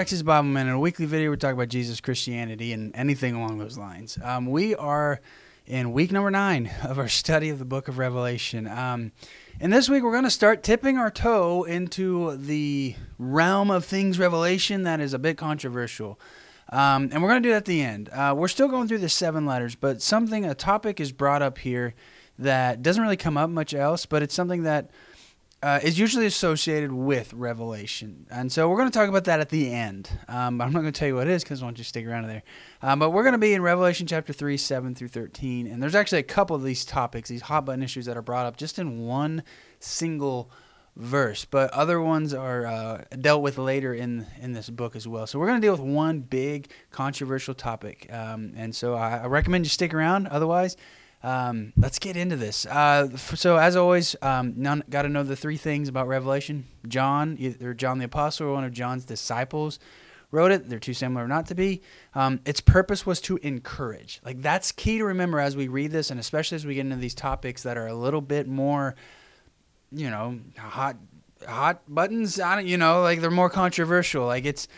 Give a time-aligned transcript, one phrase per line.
[0.00, 0.66] Rex's Bible Man.
[0.66, 4.16] In a weekly video, we talk about Jesus, Christianity, and anything along those lines.
[4.24, 5.20] Um, we are
[5.66, 8.66] in week number nine of our study of the book of Revelation.
[8.66, 9.12] Um,
[9.60, 14.18] and this week, we're going to start tipping our toe into the realm of things
[14.18, 16.18] Revelation that is a bit controversial.
[16.70, 18.08] Um, and we're going to do that at the end.
[18.08, 21.58] Uh, we're still going through the seven letters, but something, a topic is brought up
[21.58, 21.92] here
[22.38, 24.90] that doesn't really come up much else, but it's something that
[25.62, 28.26] uh, is usually associated with Revelation.
[28.30, 30.10] And so we're going to talk about that at the end.
[30.26, 31.88] Um, I'm not going to tell you what it is because I want you to
[31.88, 32.42] stick around there.
[32.80, 35.66] Um, but we're going to be in Revelation chapter 3, 7 through 13.
[35.66, 38.46] And there's actually a couple of these topics, these hot button issues that are brought
[38.46, 39.42] up just in one
[39.80, 40.50] single
[40.96, 41.44] verse.
[41.44, 45.26] But other ones are uh, dealt with later in, in this book as well.
[45.26, 48.10] So we're going to deal with one big controversial topic.
[48.10, 50.26] Um, and so I, I recommend you stick around.
[50.28, 50.78] Otherwise,
[51.22, 52.64] um, let's get into this.
[52.66, 54.54] Uh, so, as always, um,
[54.88, 56.64] got to know the three things about Revelation.
[56.88, 59.78] John, either John the Apostle or one of John's disciples,
[60.30, 60.68] wrote it.
[60.68, 61.82] They're too similar not to be.
[62.14, 64.20] Um, its purpose was to encourage.
[64.24, 66.96] Like that's key to remember as we read this, and especially as we get into
[66.96, 68.94] these topics that are a little bit more,
[69.92, 70.96] you know, hot,
[71.46, 72.40] hot buttons.
[72.40, 74.24] I don't, you know, like they're more controversial.
[74.24, 74.68] Like it's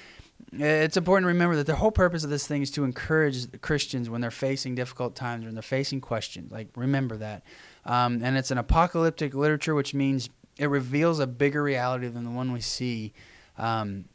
[0.52, 4.10] it's important to remember that the whole purpose of this thing is to encourage Christians
[4.10, 6.52] when they're facing difficult times, when they're facing questions.
[6.52, 7.42] Like, remember that.
[7.86, 10.28] Um, and it's an apocalyptic literature, which means
[10.58, 13.12] it reveals a bigger reality than the one we see.
[13.56, 14.06] Um,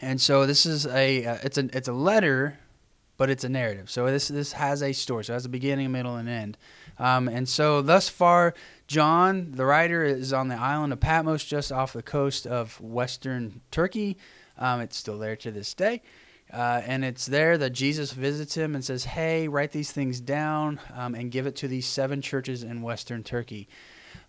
[0.00, 2.58] and so this is a uh, it's a it's a letter,
[3.16, 3.90] but it's a narrative.
[3.90, 5.24] So this this has a story.
[5.24, 6.56] So it has a beginning, a middle, and end.
[6.98, 8.54] Um, and so thus far,
[8.86, 13.62] John, the writer, is on the island of Patmos, just off the coast of western
[13.70, 14.18] Turkey.
[14.60, 16.02] Um, it's still there to this day.
[16.52, 20.80] Uh, and it's there that Jesus visits him and says, Hey, write these things down
[20.94, 23.68] um, and give it to these seven churches in Western Turkey.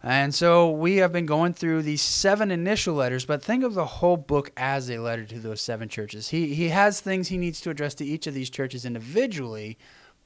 [0.04, 3.86] And so we have been going through these seven initial letters, but think of the
[3.86, 6.30] whole book as a letter to those seven churches.
[6.30, 9.78] He, he has things he needs to address to each of these churches individually,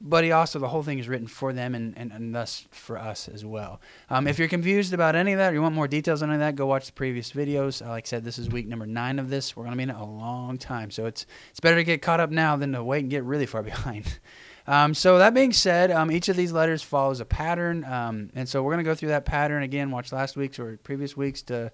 [0.01, 2.97] but he also the whole thing is written for them and, and, and thus for
[2.97, 3.79] us as well.
[4.09, 6.35] Um, if you're confused about any of that or you want more details on any
[6.35, 7.85] of that go watch the previous videos.
[7.85, 9.55] Uh, like i said this is week number nine of this.
[9.55, 12.01] We're going to be in it a long time so it's it's better to get
[12.01, 14.19] caught up now than to wait and get really far behind.
[14.67, 17.85] Um, so that being said um, each of these letters follows a pattern.
[17.85, 20.78] Um, and so we're going to go through that pattern again watch last week's or
[20.78, 21.72] previous weeks to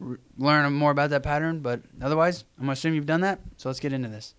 [0.00, 1.60] r- learn more about that pattern.
[1.60, 3.40] But otherwise i'm going to assume you've done that.
[3.56, 4.34] So let's get into this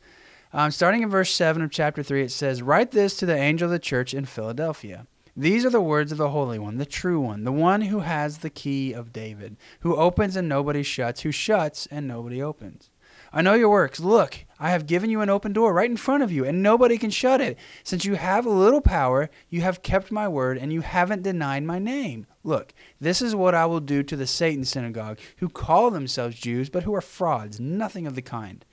[0.53, 3.65] um, starting in verse 7 of chapter 3, it says, Write this to the angel
[3.65, 5.07] of the church in Philadelphia.
[5.35, 8.37] These are the words of the Holy One, the true one, the one who has
[8.37, 12.91] the key of David, who opens and nobody shuts, who shuts and nobody opens.
[13.35, 13.99] I know your works.
[13.99, 16.99] Look, I have given you an open door right in front of you, and nobody
[16.99, 17.57] can shut it.
[17.83, 21.63] Since you have a little power, you have kept my word, and you haven't denied
[21.63, 22.27] my name.
[22.43, 26.69] Look, this is what I will do to the Satan synagogue, who call themselves Jews,
[26.69, 28.63] but who are frauds, nothing of the kind.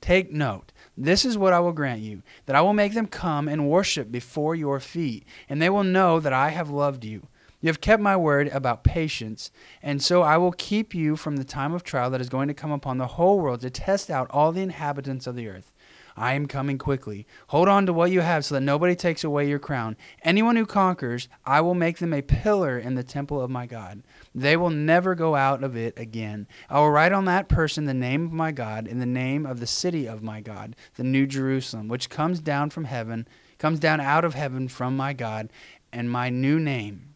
[0.00, 0.72] Take note.
[1.00, 4.10] This is what I will grant you that I will make them come and worship
[4.10, 7.28] before your feet, and they will know that I have loved you.
[7.60, 11.44] You have kept my word about patience, and so I will keep you from the
[11.44, 14.28] time of trial that is going to come upon the whole world to test out
[14.30, 15.72] all the inhabitants of the earth.
[16.18, 17.26] I am coming quickly.
[17.48, 19.96] Hold on to what you have so that nobody takes away your crown.
[20.22, 24.02] Anyone who conquers, I will make them a pillar in the temple of my God.
[24.34, 26.46] They will never go out of it again.
[26.68, 29.60] I will write on that person the name of my God and the name of
[29.60, 33.28] the city of my God, the New Jerusalem, which comes down from heaven,
[33.58, 35.50] comes down out of heaven from my God,
[35.92, 37.14] and my new name.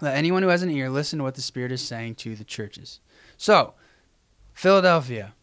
[0.00, 2.44] Let anyone who has an ear listen to what the Spirit is saying to the
[2.44, 3.00] churches.
[3.36, 3.74] So,
[4.52, 5.34] Philadelphia.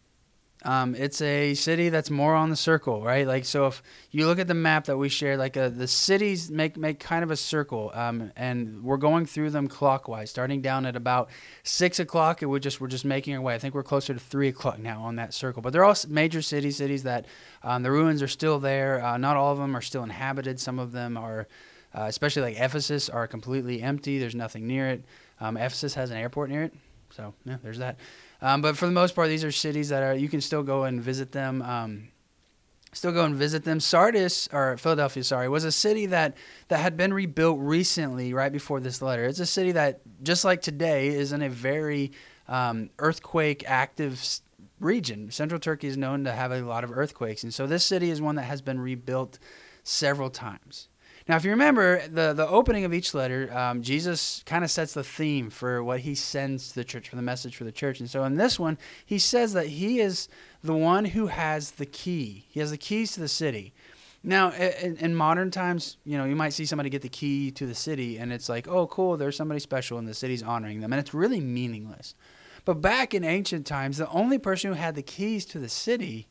[0.64, 3.26] Um, it's a city that's more on the circle, right?
[3.26, 6.50] Like so, if you look at the map that we shared, like uh, the cities
[6.50, 10.86] make make kind of a circle, um, and we're going through them clockwise, starting down
[10.86, 11.30] at about
[11.64, 12.42] six o'clock.
[12.42, 13.54] It would just we're just making our way.
[13.54, 15.62] I think we're closer to three o'clock now on that circle.
[15.62, 17.26] But they're all major cities, cities that
[17.64, 19.04] um, the ruins are still there.
[19.04, 20.60] Uh, not all of them are still inhabited.
[20.60, 21.48] Some of them are,
[21.92, 24.18] uh, especially like Ephesus, are completely empty.
[24.20, 25.04] There's nothing near it.
[25.40, 26.74] Um, Ephesus has an airport near it,
[27.10, 27.96] so yeah, there's that.
[28.42, 30.82] Um, but for the most part, these are cities that are you can still go
[30.82, 31.62] and visit them.
[31.62, 32.08] Um,
[32.92, 33.78] still go and visit them.
[33.78, 36.36] Sardis or Philadelphia, sorry, was a city that
[36.68, 39.24] that had been rebuilt recently, right before this letter.
[39.24, 42.10] It's a city that, just like today, is in a very
[42.48, 44.40] um, earthquake active
[44.80, 45.30] region.
[45.30, 48.20] Central Turkey is known to have a lot of earthquakes, and so this city is
[48.20, 49.38] one that has been rebuilt
[49.84, 50.88] several times.
[51.28, 54.94] Now, if you remember the the opening of each letter, um, Jesus kind of sets
[54.94, 58.00] the theme for what he sends to the church, for the message for the church.
[58.00, 60.28] And so in this one, he says that he is
[60.62, 62.46] the one who has the key.
[62.48, 63.72] He has the keys to the city.
[64.24, 67.66] Now, in, in, modern times, you know, you might see somebody get the key to
[67.66, 70.92] the city, and it's like, oh, cool, there's somebody special, and the city's honoring them,
[70.92, 72.14] and it's really meaningless.
[72.64, 76.28] But back in ancient times, the only person who had the keys to the city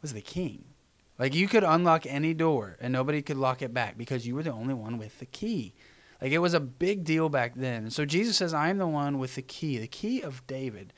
[0.00, 0.66] was the king.
[1.18, 4.42] Like you could unlock any door and nobody could lock it back because you were
[4.42, 5.74] the only one with the key.
[6.20, 7.90] Like it was a big deal back then.
[7.90, 10.92] So Jesus says, I am the one with the key, the key of David.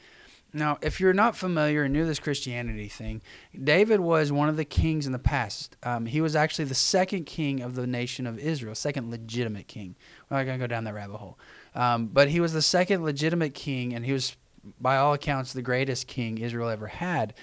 [0.53, 3.21] Now, if you're not familiar and new to this Christianity thing,
[3.63, 5.77] David was one of the kings in the past.
[5.83, 9.95] Um, he was actually the second king of the nation of Israel, second legitimate king.
[10.31, 11.39] We're not going to go down that rabbit hole.
[11.75, 14.37] Um, but he was the second legitimate king, and he was,
[14.81, 17.35] by all accounts, the greatest king Israel ever had.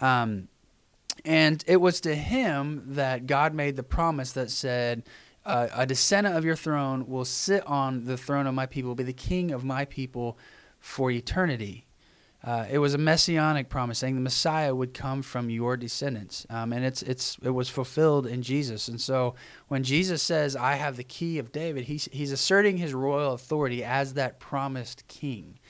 [0.00, 0.46] Um,
[1.24, 5.04] and it was to him that God made the promise that said,
[5.44, 9.04] uh, A descendant of your throne will sit on the throne of my people, be
[9.04, 10.38] the king of my people
[10.80, 11.86] for eternity.
[12.44, 16.72] Uh, it was a messianic promise saying the Messiah would come from your descendants, um,
[16.72, 18.88] and it's it's it was fulfilled in Jesus.
[18.88, 19.36] And so
[19.68, 23.84] when Jesus says, "I have the key of David," he's he's asserting his royal authority
[23.84, 25.60] as that promised king.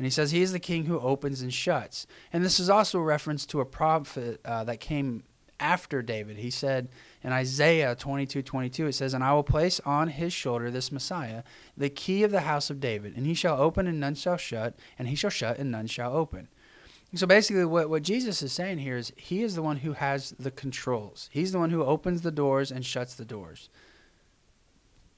[0.00, 2.06] And he says he is the king who opens and shuts.
[2.32, 5.24] And this is also a reference to a prophet uh, that came
[5.60, 6.38] after David.
[6.38, 6.88] He said
[7.22, 11.42] in Isaiah 22 22, it says, And I will place on his shoulder this Messiah,
[11.76, 14.74] the key of the house of David, and he shall open and none shall shut,
[14.98, 16.48] and he shall shut and none shall open.
[17.14, 20.30] So basically, what, what Jesus is saying here is he is the one who has
[20.38, 21.28] the controls.
[21.30, 23.68] He's the one who opens the doors and shuts the doors.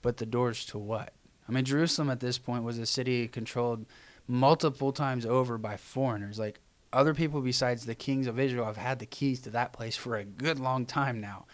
[0.00, 1.12] But the doors to what?
[1.49, 3.87] I mean, Jerusalem at this point was a city controlled
[4.27, 6.39] multiple times over by foreigners.
[6.39, 6.61] Like
[6.93, 10.17] other people besides the kings of Israel have had the keys to that place for
[10.17, 11.47] a good long time now.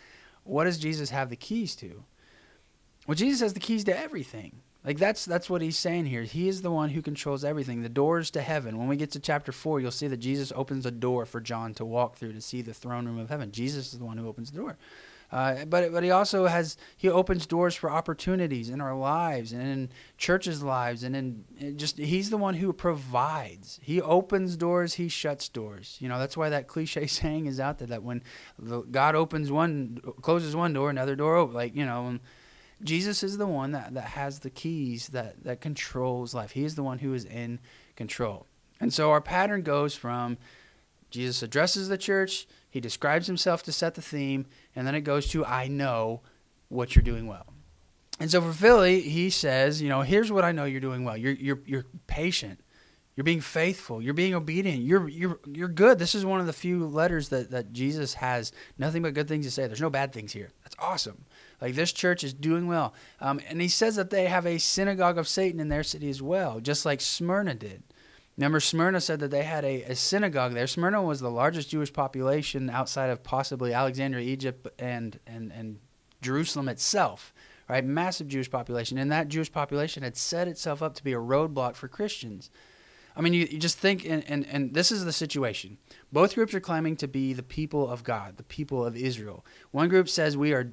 [0.45, 2.05] What does Jesus have the keys to?
[3.07, 4.61] Well, Jesus has the keys to everything.
[4.85, 6.23] Like that's that's what he's saying here.
[6.23, 7.83] He is the one who controls everything.
[7.83, 8.79] The doors to heaven.
[8.79, 11.75] When we get to chapter 4, you'll see that Jesus opens a door for John
[11.75, 13.51] to walk through to see the throne room of heaven.
[13.51, 14.79] Jesus is the one who opens the door.
[15.31, 19.63] Uh, but but he also has he opens doors for opportunities in our lives and
[19.63, 23.79] in churches' lives and in, in just he's the one who provides.
[23.83, 25.99] He opens doors, he shuts doors.
[26.01, 28.23] You know that's why that cliche saying is out there that when
[28.91, 31.45] God opens one, closes one door, another door.
[31.45, 32.19] Like you know.
[32.81, 36.53] Jesus is the one that, that has the keys that, that controls life.
[36.53, 37.59] He is the one who is in
[37.97, 38.47] control.
[38.79, 40.39] And so our pattern goes from
[41.11, 45.29] Jesus addresses the church, he describes himself to set the theme, and then it goes
[45.29, 46.21] to, I know
[46.69, 47.47] what you're doing well.
[48.21, 51.17] And so for Philly, he says, you know, here's what I know you're doing well.
[51.17, 52.61] You're, you're, you're patient.
[53.15, 54.01] You're being faithful.
[54.01, 54.81] You're being obedient.
[54.81, 55.99] You're, you're, you're good.
[55.99, 59.45] This is one of the few letters that, that Jesus has nothing but good things
[59.47, 59.67] to say.
[59.67, 60.51] There's no bad things here.
[60.63, 61.25] That's awesome.
[61.61, 62.95] Like this church is doing well.
[63.21, 66.23] Um, and he says that they have a synagogue of Satan in their city as
[66.23, 67.83] well, just like Smyrna did.
[68.39, 70.69] Remember, Smyrna said that they had a, a, synagogue there.
[70.69, 75.81] Smyrna was the largest Jewish population outside of possibly Alexandria, Egypt, and, and, and
[76.23, 77.35] Jerusalem itself,
[77.69, 77.85] right?
[77.85, 78.97] Massive Jewish population.
[78.97, 82.49] And that Jewish population had set itself up to be a roadblock for Christians.
[83.17, 85.77] I mean, you, you just think, and, and, and this is the situation.
[86.13, 89.45] Both groups are claiming to be the people of God, the people of Israel.
[89.73, 90.71] One group says we are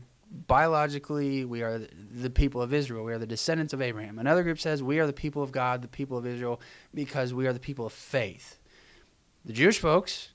[0.47, 1.79] biologically we are
[2.11, 3.03] the people of Israel.
[3.03, 4.19] We are the descendants of Abraham.
[4.19, 6.61] Another group says we are the people of God, the people of Israel,
[6.93, 8.59] because we are the people of faith.
[9.43, 10.29] The Jewish folks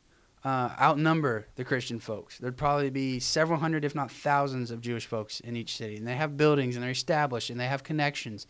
[0.45, 2.39] uh, outnumber the Christian folks.
[2.39, 5.97] There'd probably be several hundred, if not thousands, of Jewish folks in each city.
[5.97, 8.47] And they have buildings and they're established and they have connections.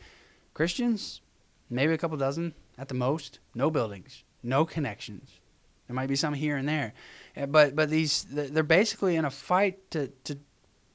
[0.55, 1.21] Christians,
[1.69, 3.41] maybe a couple dozen at the most.
[3.55, 5.41] No buildings, no connections.
[5.87, 6.93] There might be some here and there,
[7.37, 10.39] uh, but but these they're basically in a fight to to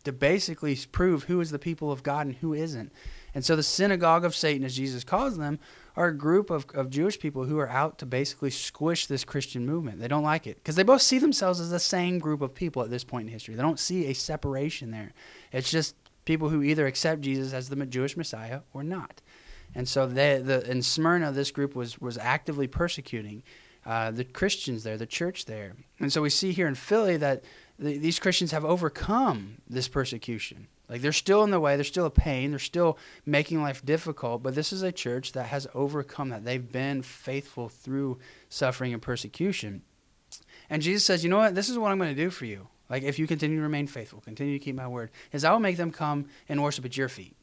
[0.06, 2.92] to basically prove who is the people of God and who isn't.
[3.34, 5.60] And so the synagogue of Satan, as Jesus calls them,
[5.98, 9.66] are a group of, of Jewish people who are out to basically squish this Christian
[9.66, 10.00] movement.
[10.00, 12.82] They don't like it because they both see themselves as the same group of people
[12.82, 13.56] at this point in history.
[13.56, 15.14] They don't see a separation there.
[15.52, 19.22] It's just people who either accept Jesus as the Jewish Messiah or not.
[19.74, 23.44] And so they, the, in Smyrna, this group was, was actively persecuting
[23.86, 25.76] uh, the Christians there, the church there.
[26.00, 27.44] And so we see here in Philly that
[27.78, 30.68] the, these Christians have overcome this persecution.
[30.88, 34.44] Like they're still in the way, they're still a pain, they're still making life difficult,
[34.44, 36.46] but this is a church that has overcome that.
[36.46, 39.82] They've been faithful through suffering and persecution.
[40.70, 41.56] And Jesus says, You know what?
[41.56, 42.68] This is what I'm going to do for you.
[42.90, 45.60] Like if you continue to remain faithful, continue to keep my word, is I will
[45.60, 47.36] make them come and worship at your feet.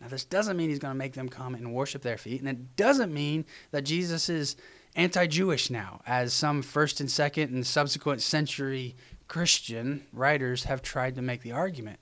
[0.00, 2.40] Now, this doesn't mean he's going to make them come and worship their feet.
[2.40, 4.56] And it doesn't mean that Jesus is
[4.94, 8.96] anti Jewish now, as some first and second and subsequent century
[9.28, 11.98] Christian writers have tried to make the argument.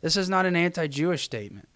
[0.00, 1.68] This is not an anti Jewish statement.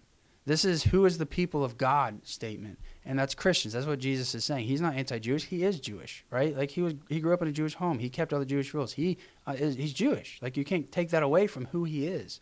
[0.45, 3.73] This is who is the people of God statement, and that's Christians.
[3.73, 4.67] That's what Jesus is saying.
[4.67, 5.45] He's not anti-Jewish.
[5.45, 6.55] He is Jewish, right?
[6.55, 7.99] Like he was, he grew up in a Jewish home.
[7.99, 8.93] He kept all the Jewish rules.
[8.93, 9.17] He
[9.47, 10.39] uh, is, he's Jewish.
[10.41, 12.41] Like you can't take that away from who he is.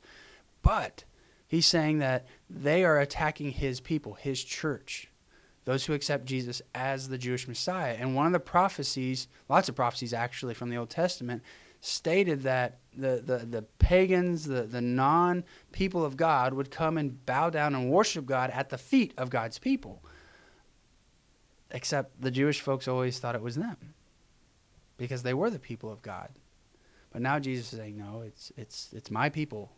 [0.64, 1.04] But
[1.48, 5.10] he's saying that they are attacking his people, his church,
[5.66, 7.96] those who accept Jesus as the Jewish Messiah.
[8.00, 11.44] And one of the prophecies, lots of prophecies actually from the Old Testament,
[11.82, 17.26] stated that the, the, the pagans, the, the non people of God, would come and
[17.26, 20.02] bow down and worship God at the feet of God's people.
[21.72, 23.78] Except the Jewish folks always thought it was them
[24.98, 26.30] because they were the people of God.
[27.12, 29.72] But now Jesus is saying, no, it's, it's, it's my people.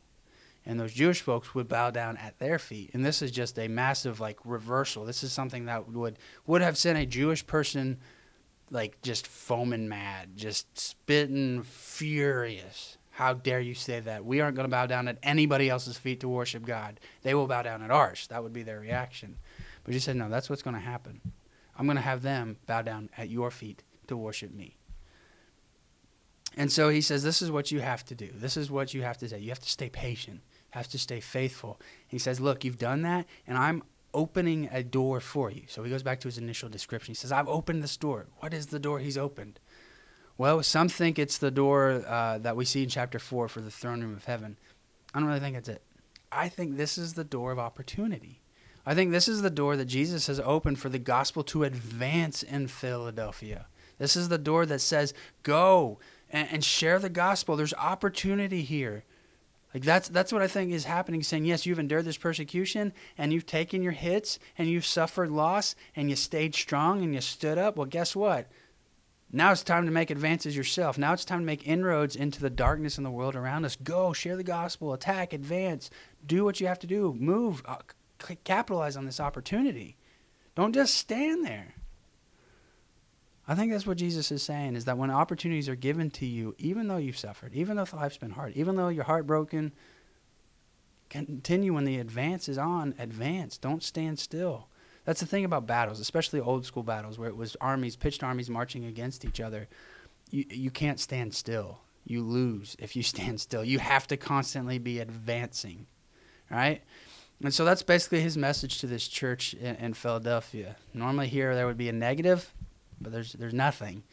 [0.65, 2.91] And those Jewish folks would bow down at their feet.
[2.93, 5.05] And this is just a massive like reversal.
[5.05, 6.17] This is something that would
[6.47, 7.99] would have sent a Jewish person
[8.69, 12.97] like just foaming mad, just spitting furious.
[13.11, 14.25] How dare you say that?
[14.25, 16.99] We aren't going to bow down at anybody else's feet to worship God.
[17.21, 18.25] They will bow down at ours.
[18.27, 19.37] That would be their reaction.
[19.83, 21.21] But he said, no, that's what's going to happen.
[21.77, 24.77] I'm going to have them bow down at your feet to worship me.
[26.55, 28.29] And so he says, this is what you have to do.
[28.33, 29.39] This is what you have to say.
[29.39, 30.41] You have to stay patient,
[30.71, 31.79] have to stay faithful.
[32.07, 35.63] He says, look, you've done that, and I'm opening a door for you.
[35.67, 37.11] So he goes back to his initial description.
[37.11, 38.27] He says, I've opened this door.
[38.39, 39.59] What is the door he's opened?
[40.37, 43.71] Well, some think it's the door uh, that we see in chapter 4 for the
[43.71, 44.57] throne room of heaven.
[45.13, 45.83] I don't really think it's it.
[46.31, 48.41] I think this is the door of opportunity.
[48.85, 52.43] I think this is the door that Jesus has opened for the gospel to advance
[52.43, 53.67] in Philadelphia.
[53.97, 57.55] This is the door that says, go and, and share the gospel.
[57.55, 59.05] There's opportunity here.
[59.73, 61.23] Like that's that's what I think is happening.
[61.23, 65.75] Saying yes, you've endured this persecution and you've taken your hits and you've suffered loss
[65.95, 67.75] and you stayed strong and you stood up.
[67.75, 68.49] Well, guess what?
[69.35, 70.99] Now it's time to make advances yourself.
[70.99, 73.75] Now it's time to make inroads into the darkness in the world around us.
[73.75, 75.89] Go share the gospel, attack, advance,
[76.23, 77.77] do what you have to do, move, uh,
[78.43, 79.97] capitalize on this opportunity.
[80.53, 81.73] Don't just stand there.
[83.47, 86.55] I think that's what Jesus is saying is that when opportunities are given to you,
[86.57, 89.73] even though you've suffered, even though life's been hard, even though you're heartbroken,
[91.09, 93.57] continue when the advance is on, advance.
[93.57, 94.67] Don't stand still.
[95.05, 98.49] That's the thing about battles, especially old school battles where it was armies, pitched armies
[98.49, 99.67] marching against each other.
[100.31, 101.79] You, you can't stand still.
[102.05, 103.63] You lose if you stand still.
[103.63, 105.87] You have to constantly be advancing,
[106.49, 106.81] right?
[107.41, 110.77] And so that's basically his message to this church in, in Philadelphia.
[110.93, 112.53] Normally, here there would be a negative
[113.03, 114.03] but there's there's nothing.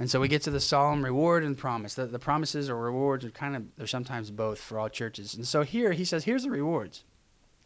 [0.00, 1.94] And so we get to the solemn reward and promise.
[1.94, 5.34] The, the promises or rewards are kind of they're sometimes both for all churches.
[5.34, 7.04] And so here he says, here's the rewards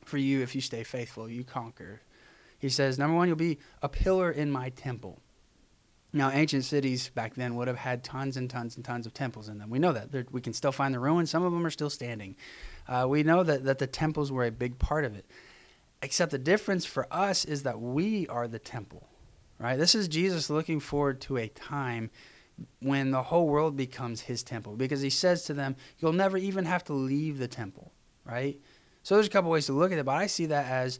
[0.04, 2.00] for you if you stay faithful, you conquer.
[2.58, 5.18] He says, number one, you'll be a pillar in my temple.
[6.14, 9.48] Now, ancient cities back then would have had tons and tons and tons of temples
[9.48, 9.70] in them.
[9.70, 10.30] We know that.
[10.30, 11.30] We can still find the ruins.
[11.30, 12.36] Some of them are still standing.
[12.86, 15.24] Uh, we know that, that the temples were a big part of it.
[16.02, 19.08] Except the difference for us is that we are the temple
[19.62, 19.78] right?
[19.78, 22.10] This is Jesus looking forward to a time
[22.80, 26.64] when the whole world becomes his temple because he says to them, You'll never even
[26.64, 27.92] have to leave the temple,
[28.24, 28.60] right?
[29.04, 30.98] So there's a couple ways to look at it, but I see that as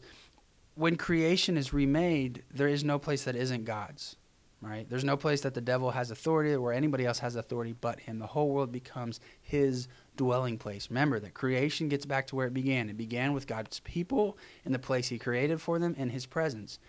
[0.75, 4.15] when creation is remade, there is no place that isn't God's,
[4.61, 4.89] right?
[4.89, 8.19] There's no place that the devil has authority or anybody else has authority but him.
[8.19, 10.89] The whole world becomes his dwelling place.
[10.89, 12.89] Remember that creation gets back to where it began.
[12.89, 16.79] It began with God's people in the place he created for them in his presence.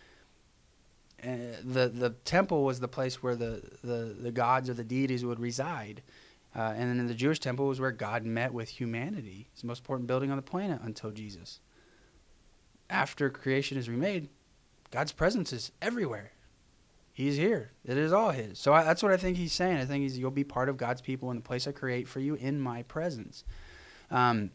[1.25, 5.25] Uh, the the temple was the place where the, the, the gods or the deities
[5.25, 6.03] would reside.
[6.57, 9.49] Uh, and then in the Jewish temple was where God met with humanity.
[9.53, 11.59] It's the most important building on the planet until Jesus.
[12.89, 14.29] After creation is remade,
[14.93, 16.31] God's presence is everywhere.
[17.13, 17.73] He's here.
[17.85, 18.59] It is all His.
[18.59, 19.79] So I, that's what I think He's saying.
[19.79, 22.21] I think He's you'll be part of God's people in the place I create for
[22.21, 23.45] you in my presence.
[24.11, 24.51] Um,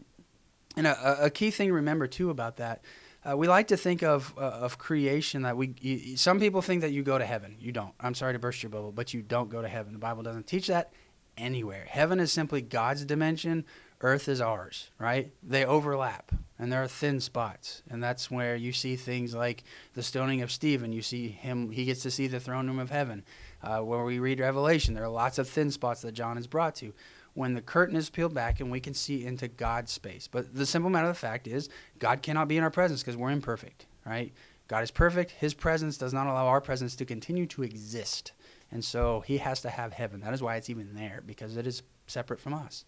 [0.78, 2.82] and a, a key thing to remember too about that
[3.30, 5.74] uh, we like to think of uh, of creation that we.
[5.82, 7.56] You, some people think that you go to heaven.
[7.60, 7.94] You don't.
[8.00, 9.94] I'm sorry to burst your bubble, but you don't go to heaven.
[9.94, 10.94] The Bible doesn't teach that
[11.38, 11.86] anywhere.
[11.88, 13.66] Heaven is simply God's dimension.
[14.02, 15.34] Earth is ours, right?
[15.44, 20.04] They overlap, and there are thin spots, and that's where you see things like the
[20.04, 20.94] stoning of Stephen.
[20.94, 23.24] You see him; he gets to see the throne room of heaven.
[23.62, 26.76] Uh, where we read Revelation, there are lots of thin spots that John is brought
[26.76, 26.94] to
[27.40, 30.28] when the curtain is peeled back and we can see into God's space.
[30.28, 33.16] But the simple matter of the fact is, God cannot be in our presence because
[33.16, 34.34] we're imperfect, right?
[34.68, 35.32] God is perfect.
[35.32, 38.34] His presence does not allow our presence to continue to exist.
[38.74, 40.20] And so he has to have heaven.
[40.20, 42.84] That is why it's even there, because it is separate from us.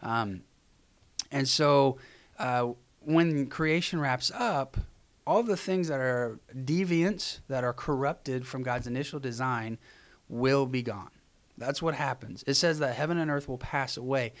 [0.00, 0.44] Um,
[1.30, 1.98] and so
[2.38, 2.68] uh,
[3.00, 4.78] when creation wraps up,
[5.26, 9.76] all the things that are deviants, that are corrupted from God's initial design,
[10.26, 11.10] will be gone.
[11.60, 12.42] That's what happens.
[12.46, 14.32] It says that heaven and earth will pass away.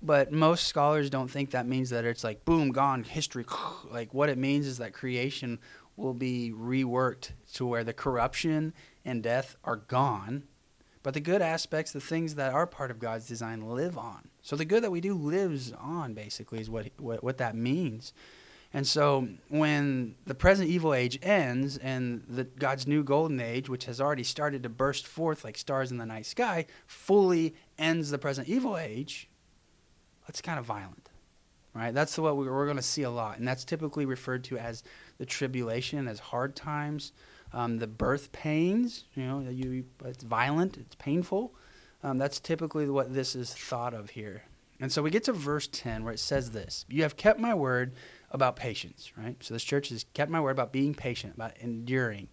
[0.00, 3.44] But most scholars don't think that means that it's like boom, gone, history.
[3.90, 5.58] Like what it means is that creation
[5.96, 8.72] will be reworked to where the corruption
[9.04, 10.44] and death are gone,
[11.02, 14.28] but the good aspects, the things that are part of God's design, live on.
[14.42, 18.12] So the good that we do lives on, basically, is what what, what that means.
[18.74, 23.86] And so when the present evil age ends and the, God's new golden age, which
[23.86, 28.18] has already started to burst forth like stars in the night sky, fully ends the
[28.18, 29.28] present evil age,
[30.26, 31.08] that's kind of violent.
[31.74, 31.94] Right?
[31.94, 33.38] That's what we're going to see a lot.
[33.38, 34.82] And that's typically referred to as
[35.18, 37.12] the tribulation, as hard times,
[37.52, 39.04] um, the birth pains.
[39.14, 41.54] You know, you, it's violent, it's painful.
[42.02, 44.42] Um, that's typically what this is thought of here.
[44.80, 47.54] And so we get to verse 10 where it says this You have kept my
[47.54, 47.94] word
[48.30, 49.36] about patience, right?
[49.42, 52.28] So this church has kept my word about being patient, about enduring.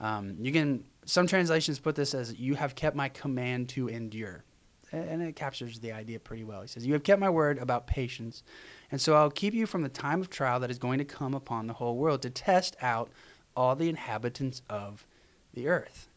[0.00, 4.44] Um, you can some translations put this as you have kept my command to endure,
[4.92, 6.62] and it captures the idea pretty well.
[6.62, 8.42] He says, "You have kept my word about patience,
[8.90, 11.34] and so I'll keep you from the time of trial that is going to come
[11.34, 13.10] upon the whole world to test out
[13.56, 15.06] all the inhabitants of
[15.54, 16.08] the earth."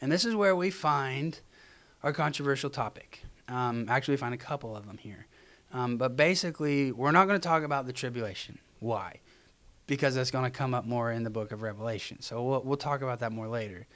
[0.00, 1.40] And this is where we find
[2.02, 3.22] our controversial topic.
[3.48, 5.26] Um, actually, we find a couple of them here.
[5.74, 8.58] Um, but basically, we're not going to talk about the tribulation.
[8.78, 9.18] Why?
[9.88, 12.22] Because that's going to come up more in the book of Revelation.
[12.22, 13.86] So we'll, we'll talk about that more later.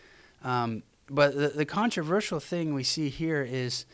[0.43, 3.87] Um, but the, the controversial thing we see here is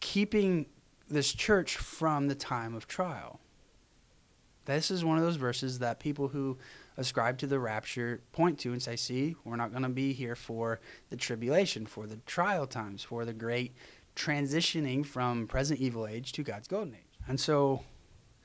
[0.00, 0.66] keeping
[1.08, 3.40] this church from the time of trial.
[4.66, 6.58] This is one of those verses that people who
[6.98, 10.34] ascribe to the rapture point to and say, see, we're not going to be here
[10.34, 13.74] for the tribulation, for the trial times, for the great
[14.16, 17.05] transitioning from present evil age to God's golden age.
[17.28, 17.82] And so,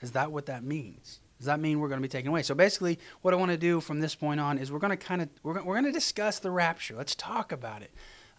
[0.01, 1.19] is that what that means?
[1.37, 2.43] Does that mean we're going to be taken away?
[2.43, 4.97] So basically, what I want to do from this point on is we're going to
[4.97, 6.95] kind of we're, we're going to discuss the rapture.
[6.95, 7.91] Let's talk about it.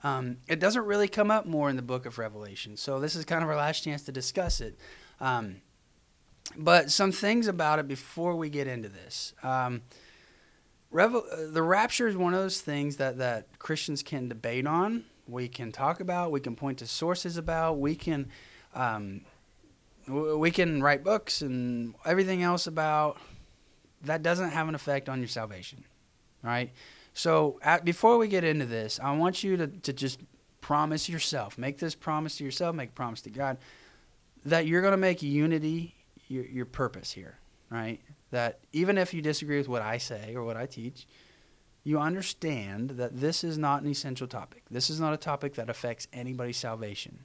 [0.05, 3.25] Um, it doesn't really come up more in the book of Revelation, so this is
[3.25, 4.79] kind of our last chance to discuss it.
[5.21, 5.63] Um,
[6.57, 9.33] but some things about it before we get into this.
[9.43, 9.83] Um,
[10.93, 15.05] Revel- the rapture is one of those things that, that Christians can debate on.
[15.27, 16.31] We can talk about.
[16.31, 17.79] We can point to sources about.
[17.79, 18.29] We can
[18.75, 19.23] um,
[20.09, 23.19] we can write books and everything else about
[24.03, 25.85] that doesn't have an effect on your salvation
[26.43, 26.73] right?
[27.15, 30.21] So at, before we get into this i want you to, to just
[30.61, 33.59] promise yourself make this promise to yourself make promise to god
[34.45, 35.95] that you're going to make unity
[36.29, 37.39] your, your purpose here
[37.71, 38.01] right?
[38.31, 41.07] That even if you disagree with what i say or what i teach
[41.85, 44.63] you understand that this is not an essential topic.
[44.71, 47.25] This is not a topic that affects anybody's salvation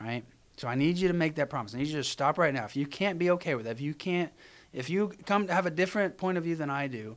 [0.00, 0.24] right
[0.56, 1.74] so I need you to make that promise.
[1.74, 2.64] I need you to stop right now.
[2.64, 4.32] If you can't be okay with that, if you can't,
[4.72, 7.16] if you come to have a different point of view than I do,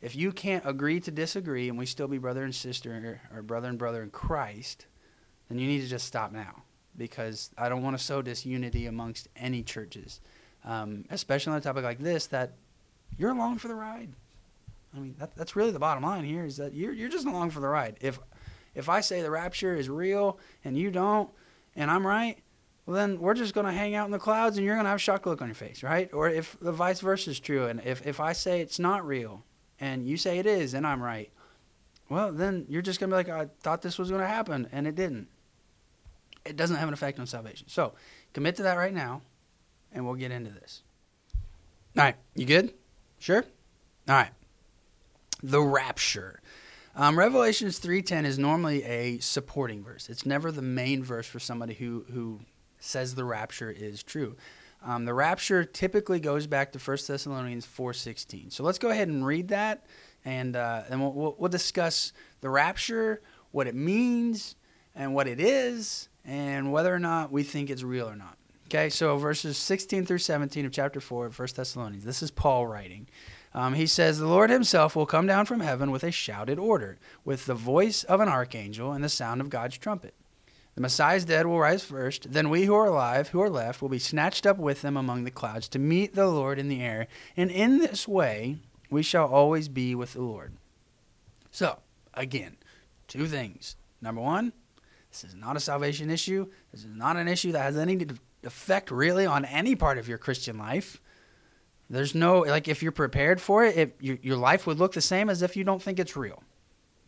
[0.00, 3.68] if you can't agree to disagree and we still be brother and sister or brother
[3.68, 4.86] and brother in Christ,
[5.48, 6.62] then you need to just stop now
[6.96, 10.20] because I don't want to sow disunity amongst any churches,
[10.64, 12.54] um, especially on a topic like this that
[13.16, 14.10] you're along for the ride.
[14.94, 17.50] I mean, that, that's really the bottom line here is that you're, you're just along
[17.50, 17.98] for the ride.
[18.00, 18.18] If,
[18.74, 21.30] if I say the rapture is real and you don't,
[21.76, 22.38] and I'm right,
[22.88, 24.88] well, then we're just going to hang out in the clouds and you're going to
[24.88, 26.08] have a shock look on your face, right?
[26.14, 29.44] Or if the vice versa is true, and if, if I say it's not real
[29.78, 31.30] and you say it is and I'm right,
[32.08, 34.70] well, then you're just going to be like, I thought this was going to happen
[34.72, 35.28] and it didn't.
[36.46, 37.68] It doesn't have an effect on salvation.
[37.68, 37.92] So
[38.32, 39.20] commit to that right now
[39.92, 40.80] and we'll get into this.
[41.94, 42.72] All right, you good?
[43.18, 43.44] Sure?
[44.08, 44.30] All right.
[45.42, 46.40] The rapture.
[46.96, 50.08] Um, Revelations 3.10 is normally a supporting verse.
[50.08, 52.40] It's never the main verse for somebody who, who
[52.80, 54.36] says the rapture is true.
[54.84, 58.52] Um, the rapture typically goes back to 1 Thessalonians 4.16.
[58.52, 59.84] So let's go ahead and read that,
[60.24, 64.54] and, uh, and we'll, we'll, we'll discuss the rapture, what it means,
[64.94, 68.36] and what it is, and whether or not we think it's real or not.
[68.66, 72.04] Okay, so verses 16 through 17 of chapter 4 of 1 Thessalonians.
[72.04, 73.08] This is Paul writing.
[73.54, 76.98] Um, he says, The Lord himself will come down from heaven with a shouted order,
[77.24, 80.14] with the voice of an archangel and the sound of God's trumpet.
[80.78, 82.30] The Messiah's dead will rise first.
[82.32, 85.24] Then we who are alive, who are left, will be snatched up with them among
[85.24, 87.08] the clouds to meet the Lord in the air.
[87.36, 90.52] And in this way, we shall always be with the Lord.
[91.50, 91.80] So,
[92.14, 92.58] again,
[93.08, 93.74] two things.
[94.00, 94.52] Number one,
[95.10, 96.46] this is not a salvation issue.
[96.70, 98.06] This is not an issue that has any
[98.44, 101.00] effect really on any part of your Christian life.
[101.90, 105.00] There's no, like, if you're prepared for it, it your, your life would look the
[105.00, 106.40] same as if you don't think it's real.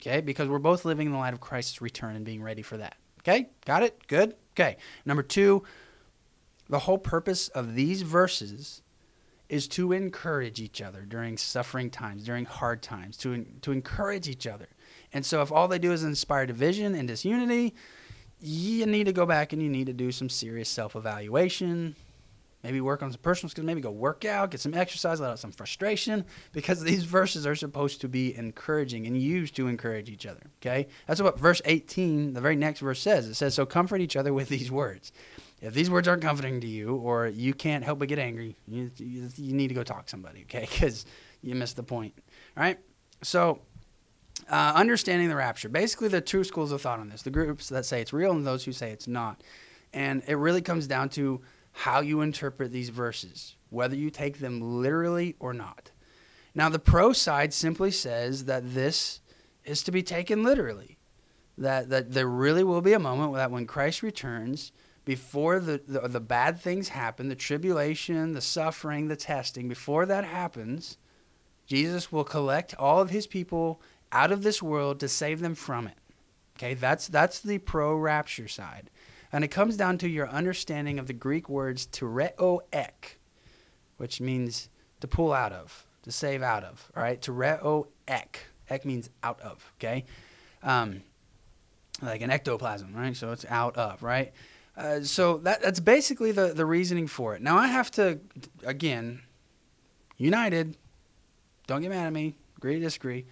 [0.00, 0.20] Okay?
[0.22, 2.96] Because we're both living in the light of Christ's return and being ready for that.
[3.20, 4.06] Okay, got it?
[4.06, 4.35] Good?
[4.52, 4.76] Okay.
[5.04, 5.62] Number two,
[6.68, 8.83] the whole purpose of these verses
[9.48, 14.46] is to encourage each other during suffering times, during hard times, to, to encourage each
[14.46, 14.68] other.
[15.12, 17.74] And so if all they do is inspire division and disunity,
[18.40, 21.96] you need to go back and you need to do some serious self evaluation,
[22.62, 23.66] Maybe work on some personal skills.
[23.66, 27.55] Maybe go work out, get some exercise, let out some frustration, because these verses are
[27.55, 30.42] supposed to be encouraging and used to encourage each other.
[30.61, 33.27] Okay, that's what verse 18, the very next verse says.
[33.27, 35.12] It says, "So comfort each other with these words."
[35.61, 38.90] if these words aren't comforting to you or you can't help but get angry, you,
[38.96, 40.61] you, you need to go talk to somebody, okay?
[40.70, 41.05] Because
[41.42, 42.14] you missed the point.
[42.57, 42.79] All right?
[43.23, 43.61] So,
[44.51, 45.68] uh, understanding the rapture.
[45.68, 48.46] Basically, the two schools of thought on this the groups that say it's real and
[48.46, 49.42] those who say it's not.
[49.92, 51.40] And it really comes down to
[51.81, 55.93] how you interpret these verses, whether you take them literally or not.
[56.55, 59.21] Now, the pro side simply says that this
[59.64, 60.99] is to be taken literally,
[61.57, 64.73] that, that there really will be a moment that when Christ returns,
[65.07, 70.25] before the, the, the bad things happen, the tribulation, the suffering, the testing, before that
[70.25, 70.99] happens,
[71.66, 73.81] Jesus will collect all of his people
[74.12, 75.97] out of this world to save them from it.
[76.59, 78.90] Okay, that's that's the pro rapture side.
[79.33, 83.19] And it comes down to your understanding of the Greek words tereo ek,
[83.97, 84.69] which means
[85.01, 86.90] to pull out of, to save out of.
[86.97, 88.47] All right, tereo ek.
[88.69, 89.73] Ek means out of.
[89.79, 90.05] Okay,
[90.62, 91.03] um,
[92.03, 93.16] like an ectoplasm, right?
[93.16, 94.33] So it's out of, right?
[94.77, 97.43] Uh, so that that's basically the the reasoning for it.
[97.43, 98.21] Now I have to
[98.64, 99.21] again,
[100.16, 100.77] united.
[101.66, 102.35] Don't get mad at me.
[102.57, 103.27] Agree to disagree.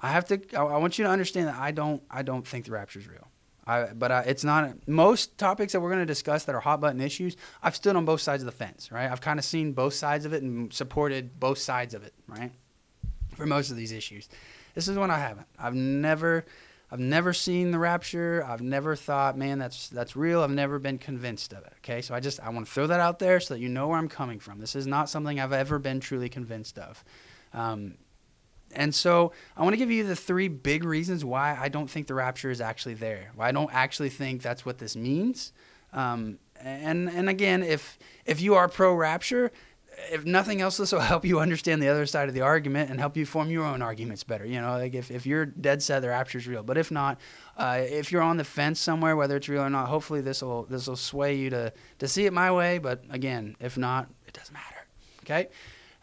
[0.00, 0.40] I have to.
[0.56, 2.02] I, I want you to understand that I don't.
[2.10, 3.29] I don't think the rapture is real.
[3.70, 6.80] I, but uh, it's not most topics that we're going to discuss that are hot
[6.80, 7.36] button issues.
[7.62, 9.08] I've stood on both sides of the fence, right?
[9.10, 12.50] I've kind of seen both sides of it and supported both sides of it, right?
[13.36, 14.28] For most of these issues,
[14.74, 15.46] this is one I haven't.
[15.56, 16.44] I've never,
[16.90, 18.44] I've never seen the rapture.
[18.44, 20.42] I've never thought, man, that's that's real.
[20.42, 21.72] I've never been convinced of it.
[21.78, 23.86] Okay, so I just I want to throw that out there so that you know
[23.86, 24.58] where I'm coming from.
[24.58, 27.04] This is not something I've ever been truly convinced of.
[27.54, 27.94] Um,
[28.72, 32.06] and so I want to give you the three big reasons why I don't think
[32.06, 33.32] the rapture is actually there.
[33.34, 35.52] Why I don't actually think that's what this means.
[35.92, 39.50] Um, and and again, if if you are pro rapture,
[40.10, 43.00] if nothing else, this will help you understand the other side of the argument and
[43.00, 44.44] help you form your own arguments better.
[44.44, 47.18] You know, like if, if you're dead set the rapture is real, but if not,
[47.56, 50.64] uh, if you're on the fence somewhere, whether it's real or not, hopefully this will
[50.64, 52.78] this will sway you to to see it my way.
[52.78, 54.86] But again, if not, it doesn't matter.
[55.22, 55.48] Okay.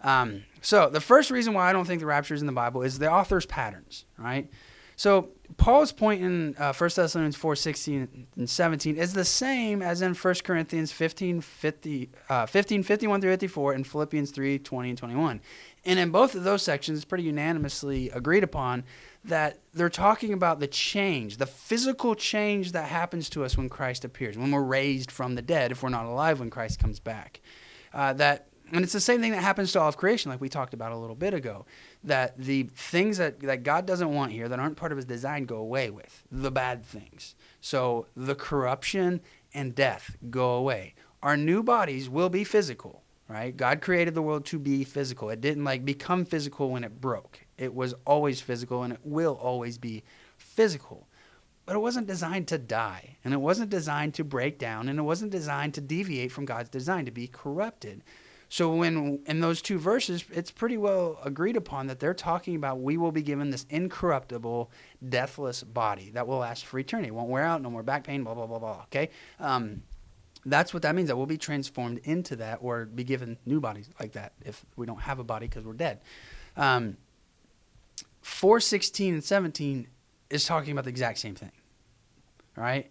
[0.02, 2.84] Um, so the first reason why I don't think the rapture is in the Bible
[2.84, 4.50] is the author's patterns, right?
[4.98, 10.02] So Paul's point in uh, 1 Thessalonians 4, 16 and 17 is the same as
[10.02, 14.98] in 1 Corinthians 15, 50, uh, 15, 51 through 54 and Philippians 3, 20 and
[14.98, 15.42] 21.
[15.86, 18.84] And in both of those sections, it's pretty unanimously agreed upon
[19.24, 24.04] that they're talking about the change, the physical change that happens to us when Christ
[24.04, 27.40] appears, when we're raised from the dead, if we're not alive when Christ comes back.
[27.94, 30.50] Uh, that and it's the same thing that happens to all of creation, like we
[30.50, 31.66] talked about a little bit ago.
[32.04, 35.46] That the things that, that God doesn't want here, that aren't part of his design,
[35.46, 36.24] go away with.
[36.32, 37.36] The bad things.
[37.62, 39.22] So the corruption
[39.54, 40.96] and death go away.
[41.24, 43.56] Our new bodies will be physical, right?
[43.56, 45.30] God created the world to be physical.
[45.30, 47.46] It didn't like become physical when it broke.
[47.58, 50.04] It was always physical and it will always be
[50.38, 51.08] physical.
[51.68, 55.02] But it wasn't designed to die, and it wasn't designed to break down, and it
[55.02, 58.06] wasn't designed to deviate from God's design, to be corrupted.
[58.50, 62.80] So when in those two verses, it's pretty well agreed upon that they're talking about
[62.80, 64.72] we will be given this incorruptible,
[65.08, 67.10] deathless body that will last for eternity.
[67.10, 68.82] It won't wear out, no more back pain, blah blah blah blah.
[68.84, 69.84] Okay, um,
[70.46, 71.10] that's what that means.
[71.10, 74.86] That we'll be transformed into that, or be given new bodies like that if we
[74.86, 76.00] don't have a body because we're dead.
[76.56, 76.98] Um,
[78.22, 79.88] Four sixteen and seventeen
[80.30, 81.52] is talking about the exact same thing.
[82.56, 82.90] Right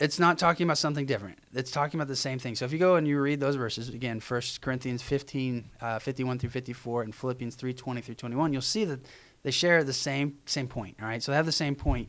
[0.00, 1.38] it's not talking about something different.
[1.52, 2.56] It's talking about the same thing.
[2.56, 6.38] So if you go and you read those verses again, 1 Corinthians 15, uh, 51
[6.38, 9.00] through 54, and Philippians 3, 20 through 21, you'll see that
[9.42, 10.96] they share the same same point.
[11.00, 12.08] All right, so they have the same point.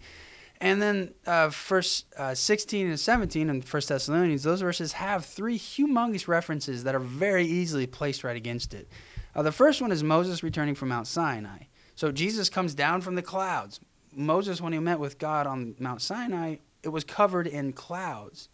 [0.61, 5.57] And then uh, first uh, 16 and 17 in First Thessalonians, those verses have three
[5.59, 8.87] humongous references that are very easily placed right against it.
[9.35, 11.63] Uh, the first one is Moses returning from Mount Sinai.
[11.95, 13.79] So Jesus comes down from the clouds.
[14.13, 18.49] Moses, when he met with God on Mount Sinai, it was covered in clouds.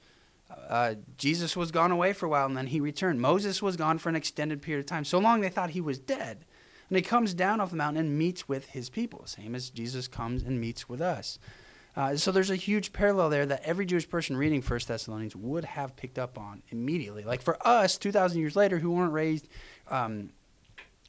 [0.70, 3.20] Uh, Jesus was gone away for a while and then he returned.
[3.20, 6.00] Moses was gone for an extended period of time, so long they thought he was
[6.00, 6.46] dead.
[6.90, 10.08] And he comes down off the mountain and meets with his people, same as Jesus
[10.08, 11.38] comes and meets with us.
[11.98, 15.66] Uh, so there's a huge parallel there that every Jewish person reading First Thessalonians would
[15.66, 17.24] have picked up on immediately.
[17.24, 19.50] Like for us, 2,000 years later, who weren't raised
[19.90, 20.30] um,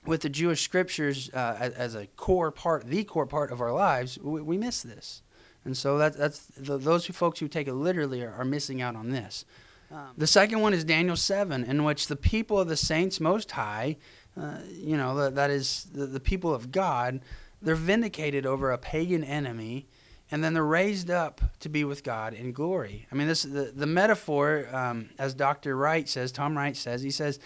[0.06, 3.72] with the Jewish scriptures uh, as, as, a core part, the core part of our
[3.72, 5.22] lives, we, we miss this.
[5.64, 8.96] And so that, that's the, those folks who take it literally are, are missing out
[8.96, 9.44] on this.
[9.90, 13.52] Um, the second one is Daniel 7, in which the people of the saints most
[13.52, 13.96] high,
[14.36, 17.20] uh, you know, that, that is the, the people of God,
[17.60, 19.88] they're vindicated over a pagan enemy
[20.30, 23.06] and then they're raised up to be with God in glory.
[23.10, 25.76] I mean, this the, the metaphor, um, as Dr.
[25.76, 27.38] Wright says, Tom Wright says, he says,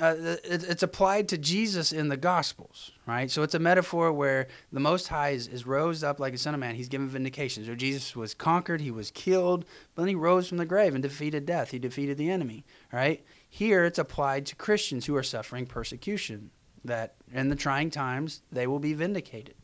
[0.00, 3.30] uh, it, it's applied to Jesus in the Gospels, right?
[3.30, 6.54] So it's a metaphor where the Most High is, is rose up like a son
[6.54, 6.74] of man.
[6.74, 7.64] He's given vindication.
[7.64, 11.02] So Jesus was conquered, he was killed, but then he rose from the grave and
[11.02, 11.70] defeated death.
[11.70, 13.24] He defeated the enemy, right?
[13.48, 16.50] Here it's applied to Christians who are suffering persecution.
[16.84, 19.56] That in the trying times they will be vindicated,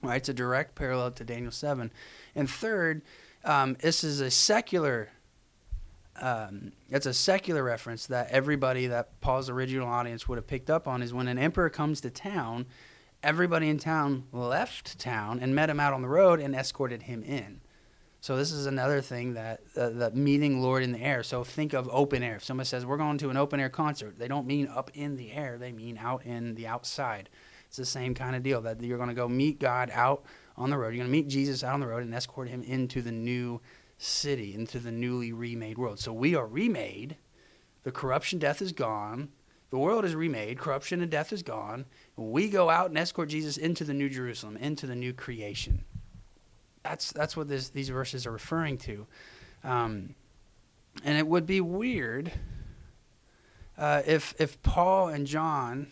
[0.00, 0.18] right?
[0.18, 1.90] It's a direct parallel to Daniel seven.
[2.36, 3.02] And third,
[3.44, 5.08] um, this is a secular
[6.20, 10.88] um, it's a secular reference that everybody that Paul's original audience would have picked up
[10.88, 12.66] on is when an emperor comes to town,
[13.22, 17.22] everybody in town left town and met him out on the road and escorted him
[17.22, 17.60] in.
[18.20, 21.22] So this is another thing that uh, that meeting Lord in the air.
[21.22, 22.36] So think of open air.
[22.36, 25.16] If somebody says we're going to an open air concert, they don't mean up in
[25.16, 25.58] the air.
[25.58, 27.28] They mean out in the outside.
[27.68, 30.24] It's the same kind of deal that you're going to go meet God out
[30.56, 30.88] on the road.
[30.88, 33.60] You're going to meet Jesus out on the road and escort him into the new
[33.98, 35.98] city into the newly remade world.
[35.98, 37.16] So we are remade.
[37.82, 39.30] The corruption, death is gone.
[39.70, 40.58] The world is remade.
[40.58, 41.86] Corruption and death is gone.
[42.16, 45.84] We go out and escort Jesus into the new Jerusalem, into the new creation.
[46.82, 49.06] That's that's what this, these verses are referring to.
[49.64, 50.14] Um,
[51.04, 52.32] and it would be weird
[53.76, 55.88] uh, if if Paul and John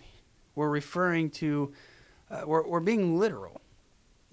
[0.55, 1.73] were referring to
[2.31, 3.61] uh, were, were being literal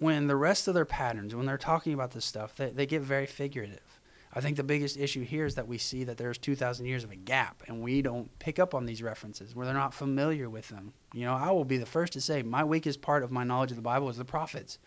[0.01, 3.03] when the rest of their patterns, when they're talking about this stuff, they, they get
[3.03, 3.99] very figurative.
[4.33, 7.11] I think the biggest issue here is that we see that there's 2,000 years of
[7.11, 10.69] a gap, and we don't pick up on these references where they're not familiar with
[10.69, 10.93] them.
[11.13, 13.69] You know, I will be the first to say my weakest part of my knowledge
[13.69, 14.79] of the Bible is the prophets.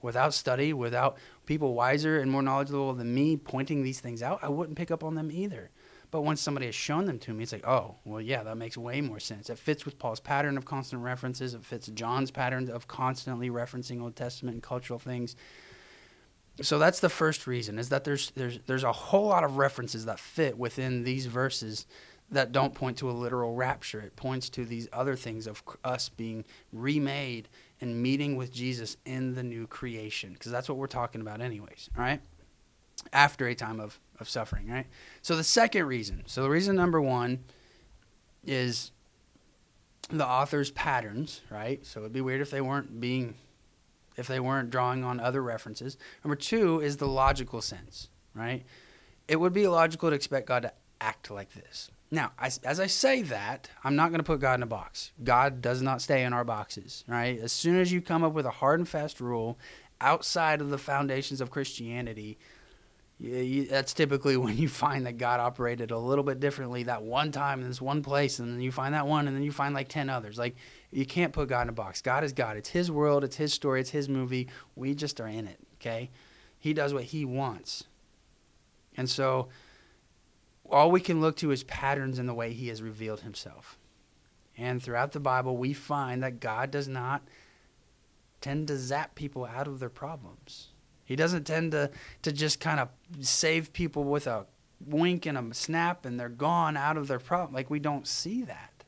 [0.00, 4.48] Without study, without people wiser and more knowledgeable than me pointing these things out, I
[4.48, 5.68] wouldn't pick up on them either.
[6.12, 8.76] But once somebody has shown them to me, it's like, oh, well, yeah, that makes
[8.76, 9.48] way more sense.
[9.48, 11.54] It fits with Paul's pattern of constant references.
[11.54, 15.34] It fits John's pattern of constantly referencing Old Testament and cultural things.
[16.60, 20.04] So that's the first reason is that there's there's there's a whole lot of references
[20.04, 21.86] that fit within these verses
[22.30, 24.00] that don't point to a literal rapture.
[24.00, 26.44] It points to these other things of us being
[26.74, 27.48] remade
[27.80, 31.88] and meeting with Jesus in the new creation because that's what we're talking about anyways,
[31.96, 32.20] all right?
[33.14, 34.86] After a time of of suffering, right?
[35.20, 37.40] So the second reason, so the reason number one
[38.46, 38.90] is
[40.08, 41.84] the author's patterns, right?
[41.84, 43.34] So it'd be weird if they weren't being,
[44.16, 45.98] if they weren't drawing on other references.
[46.24, 48.64] Number two is the logical sense, right?
[49.28, 51.90] It would be illogical to expect God to act like this.
[52.10, 55.12] Now, as I say that, I'm not going to put God in a box.
[55.24, 57.38] God does not stay in our boxes, right?
[57.40, 59.58] As soon as you come up with a hard and fast rule
[59.98, 62.36] outside of the foundations of Christianity,
[63.22, 67.32] you, that's typically when you find that God operated a little bit differently that one
[67.32, 69.74] time in this one place, and then you find that one, and then you find
[69.74, 70.38] like 10 others.
[70.38, 70.56] Like,
[70.90, 72.02] you can't put God in a box.
[72.02, 72.56] God is God.
[72.56, 74.48] It's His world, it's His story, it's His movie.
[74.74, 76.10] We just are in it, okay?
[76.58, 77.84] He does what He wants.
[78.96, 79.48] And so,
[80.68, 83.78] all we can look to is patterns in the way He has revealed Himself.
[84.58, 87.22] And throughout the Bible, we find that God does not
[88.40, 90.71] tend to zap people out of their problems.
[91.12, 91.90] He doesn't tend to,
[92.22, 92.88] to just kind of
[93.20, 94.46] save people with a
[94.86, 97.52] wink and a snap and they're gone out of their problem.
[97.52, 98.84] Like, we don't see that.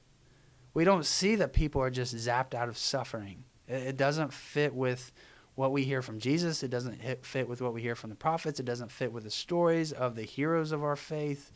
[0.73, 3.45] We don't see that people are just zapped out of suffering.
[3.69, 5.13] It, it doesn't fit with
[5.55, 6.63] what we hear from Jesus.
[6.63, 8.59] It doesn't hit, fit with what we hear from the prophets.
[8.59, 11.53] It doesn't fit with the stories of the heroes of our faith.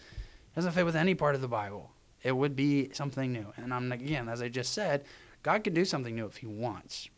[0.52, 1.92] It doesn't fit with any part of the Bible.
[2.22, 3.54] It would be something new.
[3.56, 5.06] And I'm again, as I just said,
[5.42, 7.08] God can do something new if He wants.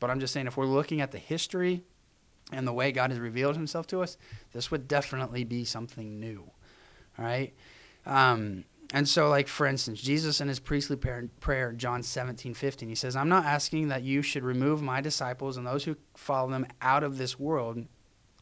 [0.00, 1.84] But I'm just saying, if we're looking at the history
[2.52, 4.16] and the way God has revealed himself to us,
[4.52, 6.50] this would definitely be something new.
[7.18, 7.52] All right?
[8.04, 12.94] Um, and so, like, for instance, Jesus in his priestly prayer, John 17, 15, he
[12.94, 16.66] says, I'm not asking that you should remove my disciples and those who follow them
[16.80, 17.84] out of this world,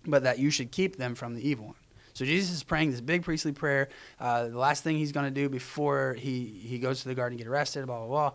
[0.07, 1.77] but that you should keep them from the evil one.
[2.13, 3.89] So Jesus is praying this big priestly prayer.
[4.21, 7.39] Uh, the last thing he's going to do before he, he goes to the garden
[7.39, 8.33] to get arrested, blah, blah, blah.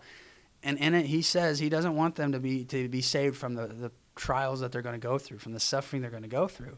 [0.64, 3.54] And in it, he says he doesn't want them to be, to be saved from
[3.54, 6.30] the, the trials that they're going to go through, from the suffering they're going to
[6.30, 6.78] go through.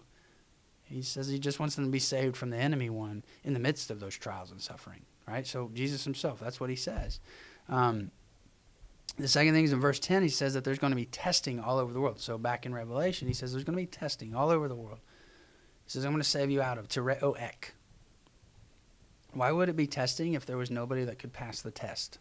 [0.83, 3.59] He says he just wants them to be saved from the enemy one in the
[3.59, 5.47] midst of those trials and suffering, right?
[5.47, 7.19] So Jesus himself, that's what he says.
[7.67, 8.11] Um,
[9.17, 11.59] the second thing is in verse 10, he says that there's going to be testing
[11.59, 12.19] all over the world.
[12.19, 14.99] So back in Revelation, he says there's going to be testing all over the world.
[15.83, 17.73] He says, I'm going to save you out of Tereo Ek.
[19.33, 22.19] Why would it be testing if there was nobody that could pass the test?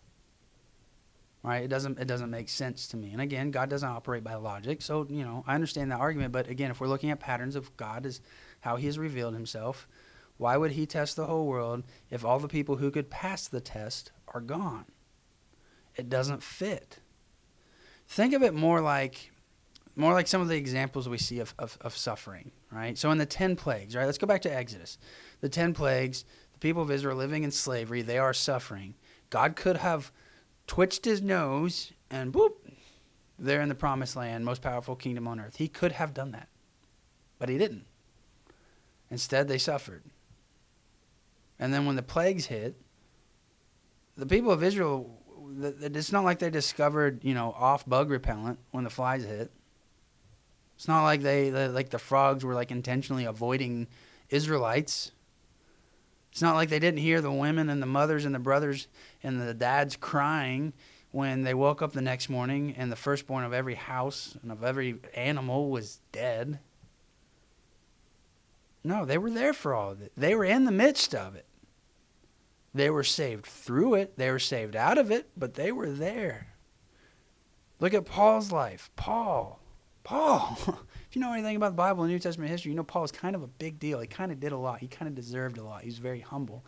[1.43, 1.65] Right?
[1.65, 3.13] It doesn't it doesn't make sense to me.
[3.13, 6.33] And again, God doesn't operate by logic, so you know I understand that argument.
[6.33, 8.21] But again, if we're looking at patterns of God as
[8.61, 9.89] how He has revealed Himself,
[10.37, 13.61] why would He test the whole world if all the people who could pass the
[13.61, 14.87] test are gone?
[15.97, 16.99] It doesn't fit.
[18.07, 19.33] Think of it more like
[19.97, 22.97] more like some of the examples we see of, of, of suffering, right?
[22.97, 24.07] So in the ten plagues, right?
[24.07, 24.99] Let's go back to Exodus.
[25.41, 28.95] The ten plagues, the people of Israel living in slavery, they are suffering
[29.31, 30.13] God could have
[30.71, 32.53] twitched his nose and boop,
[33.41, 35.57] they're in the promised land, most powerful kingdom on earth.
[35.57, 36.47] He could have done that,
[37.41, 37.87] but he didn't.
[39.11, 40.05] Instead, they suffered.
[41.59, 42.77] And then when the plagues hit,
[44.17, 45.11] the people of Israel,
[45.59, 49.51] it's not like they discovered, you know, off bug repellent when the flies hit.
[50.77, 53.89] It's not like they, like the frogs were like intentionally avoiding
[54.29, 55.11] Israelites.
[56.33, 58.89] It's not like they didn't hear the women and the mothers and the brothers
[59.23, 60.73] and the dads crying
[61.11, 64.63] when they woke up the next morning and the firstborn of every house and of
[64.63, 66.61] every animal was dead.
[68.85, 70.13] No, they were there for all of it.
[70.17, 71.47] They were in the midst of it.
[72.73, 76.55] They were saved through it, they were saved out of it, but they were there.
[77.81, 78.91] Look at Paul's life.
[78.95, 79.61] Paul.
[80.05, 80.59] Paul.
[81.11, 83.11] if you know anything about the Bible and New Testament history, you know Paul was
[83.11, 83.99] kind of a big deal.
[83.99, 84.79] He kind of did a lot.
[84.79, 85.83] He kind of deserved a lot.
[85.83, 86.65] He was very humble.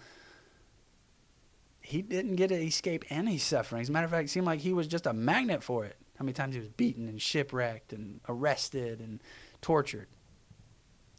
[1.81, 3.83] He didn't get to escape any suffering.
[3.83, 5.96] As a matter of fact, it seemed like he was just a magnet for it.
[6.18, 9.20] How many times he was beaten and shipwrecked and arrested and
[9.61, 10.09] tortured.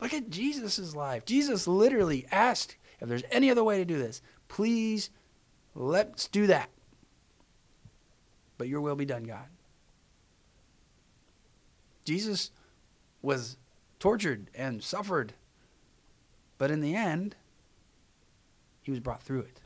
[0.02, 1.24] Look at Jesus' life.
[1.24, 5.10] Jesus literally asked if there's any other way to do this, please
[5.76, 6.70] let's do that.
[8.58, 9.46] But your will be done, God.
[12.04, 12.52] Jesus
[13.24, 13.58] was
[14.00, 15.34] tortured and suffered.
[16.60, 17.36] But in the end,
[18.84, 19.62] he was brought through it.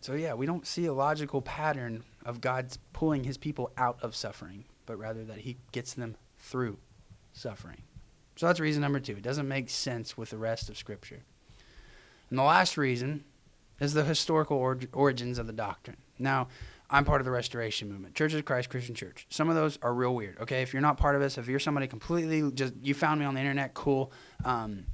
[0.00, 4.16] So, yeah, we don't see a logical pattern of God's pulling his people out of
[4.16, 6.78] suffering, but rather that he gets them through
[7.32, 7.82] suffering.
[8.34, 9.12] So, that's reason number two.
[9.12, 11.22] It doesn't make sense with the rest of Scripture.
[12.30, 13.24] And the last reason
[13.78, 15.98] is the historical or- origins of the doctrine.
[16.18, 16.48] Now,
[16.92, 19.26] I'm part of the Restoration Movement, Church of Christ Christian Church.
[19.30, 20.38] Some of those are real weird.
[20.40, 23.24] Okay, if you're not part of us, if you're somebody completely just you found me
[23.24, 24.12] on the internet, cool.
[24.44, 24.84] Um,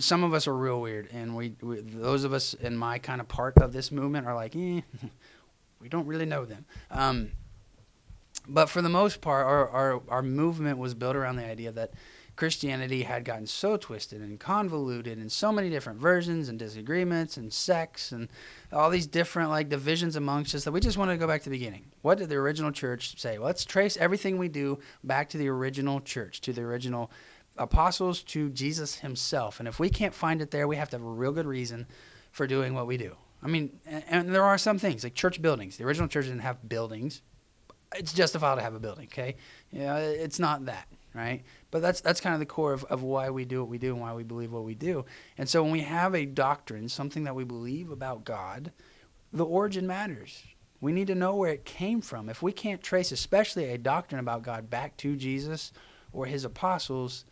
[0.00, 3.22] some of us are real weird, and we, we, those of us in my kind
[3.22, 4.82] of part of this movement are like, eh,
[5.80, 6.66] we don't really know them.
[6.90, 7.30] Um,
[8.46, 11.92] but for the most part, our, our our movement was built around the idea that
[12.38, 17.52] Christianity had gotten so twisted and convoluted in so many different versions and disagreements and
[17.52, 18.28] sects and
[18.72, 21.50] all these different like divisions amongst us that we just wanted to go back to
[21.50, 21.86] the beginning.
[22.02, 23.38] What did the original church say?
[23.38, 27.10] Well, let's trace everything we do back to the original church, to the original
[27.56, 29.58] apostles, to Jesus himself.
[29.58, 31.88] And if we can't find it there, we have to have a real good reason
[32.30, 33.16] for doing what we do.
[33.42, 35.76] I mean, and there are some things like church buildings.
[35.76, 37.20] The original church didn't have buildings.
[37.96, 39.34] It's justified to have a building, okay?
[39.72, 41.42] Yeah, it's not that right?
[41.70, 43.92] But that's that's kind of the core of, of why we do what we do
[43.92, 45.04] and why we believe what we do.
[45.36, 48.72] And so when we have a doctrine, something that we believe about God,
[49.32, 50.42] the origin matters.
[50.80, 52.28] We need to know where it came from.
[52.28, 55.72] If we can't trace, especially a doctrine about God, back to Jesus
[56.12, 57.24] or his apostles,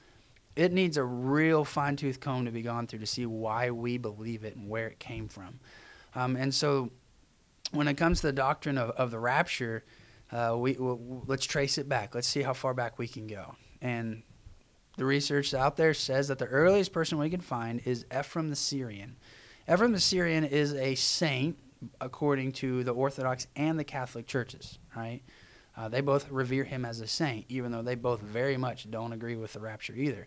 [0.57, 3.99] it needs a real fine tooth comb to be gone through to see why we
[3.99, 5.61] believe it and where it came from.
[6.15, 6.91] Um, and so
[7.71, 9.85] when it comes to the doctrine of, of the rapture,
[10.33, 12.15] uh, we, we'll, let's trace it back.
[12.15, 13.55] Let's see how far back we can go.
[13.81, 14.23] And
[14.97, 18.57] the research out there says that the earliest person we can find is Ephraim the
[18.57, 19.17] Syrian.
[19.71, 21.59] Ephraim the Syrian is a saint
[22.01, 25.21] according to the Orthodox and the Catholic churches, right?
[25.77, 29.13] Uh, they both revere him as a saint, even though they both very much don't
[29.13, 30.27] agree with the rapture either.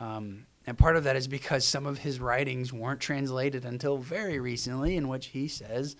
[0.00, 4.38] Um, and part of that is because some of his writings weren't translated until very
[4.38, 5.96] recently, in which he says,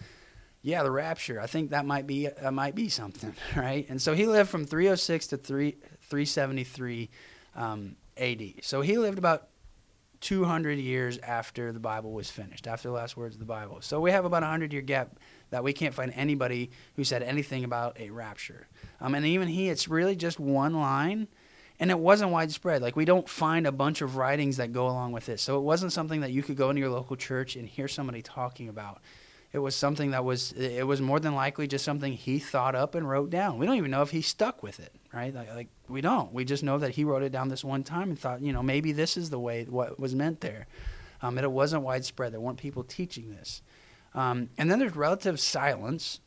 [0.62, 1.40] "Yeah, the rapture.
[1.40, 5.28] I think that might be might be something, right?" And so he lived from 306
[5.28, 5.76] to 3
[6.08, 7.08] 373
[7.54, 8.42] um, AD.
[8.62, 9.48] So he lived about
[10.20, 13.78] 200 years after the Bible was finished, after the last words of the Bible.
[13.80, 15.18] So we have about a 100 year gap
[15.50, 18.66] that we can't find anybody who said anything about a rapture.
[19.00, 21.28] Um, and even he, it's really just one line,
[21.78, 22.82] and it wasn't widespread.
[22.82, 25.40] Like we don't find a bunch of writings that go along with this.
[25.40, 28.20] So it wasn't something that you could go into your local church and hear somebody
[28.22, 29.00] talking about
[29.52, 32.94] it was something that was it was more than likely just something he thought up
[32.94, 33.58] and wrote down.
[33.58, 35.34] We don't even know if he stuck with it, right?
[35.34, 36.32] Like, like, we don't.
[36.34, 38.62] We just know that he wrote it down this one time and thought, you know,
[38.62, 40.66] maybe this is the way what was meant there.
[41.22, 42.32] Um, and it wasn't widespread.
[42.32, 43.62] There weren't people teaching this.
[44.14, 46.20] Um, and then there's relative silence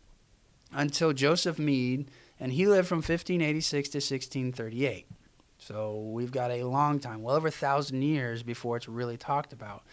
[0.73, 5.05] until Joseph Mede, and he lived from 1586 to 1638.
[5.59, 9.53] So we've got a long time, well over a thousand years before it's really talked
[9.53, 9.83] about.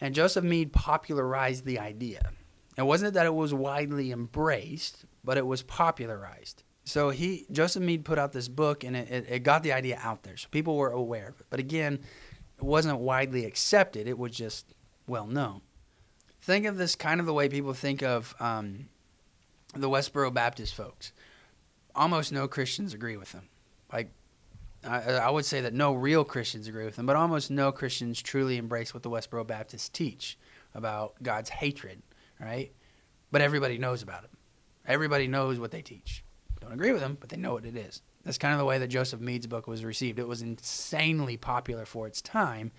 [0.00, 2.30] And Joseph Mede popularized the idea.
[2.76, 6.62] It wasn't that it was widely embraced, but it was popularized.
[6.84, 9.98] So he Joseph Mede put out this book, and it, it, it got the idea
[10.02, 11.46] out there, so people were aware of it.
[11.48, 12.00] But again,
[12.58, 14.74] it wasn't widely accepted; it was just
[15.06, 15.60] well known.
[16.40, 18.88] Think of this kind of the way people think of um,
[19.74, 21.12] the Westboro Baptist folks.
[21.94, 23.48] Almost no Christians agree with them.
[23.92, 24.10] Like
[24.84, 28.20] I, I, would say that no real Christians agree with them, but almost no Christians
[28.20, 30.36] truly embrace what the Westboro Baptists teach
[30.74, 32.02] about God's hatred,
[32.42, 32.72] right?
[33.30, 34.30] But everybody knows about it.
[34.86, 36.24] Everybody knows what they teach.
[36.60, 38.02] Don't agree with them, but they know what it is.
[38.24, 40.18] That's kind of the way that Joseph Mede's book was received.
[40.18, 42.70] It was insanely popular for its time,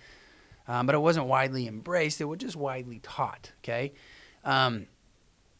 [0.66, 2.20] um, but it wasn't widely embraced.
[2.20, 3.52] It was just widely taught.
[3.62, 3.92] Okay,
[4.42, 4.86] um,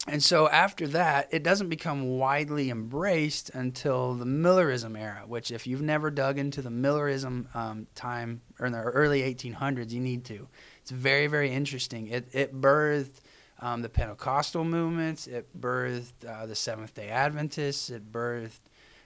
[0.07, 5.23] and so after that, it doesn't become widely embraced until the Millerism era.
[5.27, 9.91] Which, if you've never dug into the Millerism um, time or in the early 1800s,
[9.91, 10.47] you need to.
[10.81, 12.07] It's very, very interesting.
[12.07, 13.19] It it birthed
[13.59, 15.27] um, the Pentecostal movements.
[15.27, 17.89] It birthed uh, the Seventh Day Adventists.
[17.89, 18.59] It birthed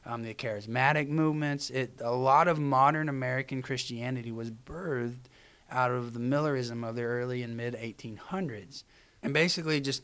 [0.05, 1.69] um, the charismatic movements.
[1.69, 5.27] It a lot of modern American Christianity was birthed
[5.71, 8.83] out of the Millerism of the early and mid 1800s.
[9.21, 10.03] And basically, just